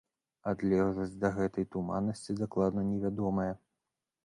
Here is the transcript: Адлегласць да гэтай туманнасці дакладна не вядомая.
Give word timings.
Адлегласць 0.51 1.13
да 1.25 1.31
гэтай 1.35 1.67
туманнасці 1.77 2.37
дакладна 2.41 2.89
не 2.91 2.97
вядомая. 3.07 3.49